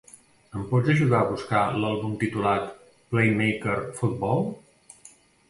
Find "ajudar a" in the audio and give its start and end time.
0.93-1.27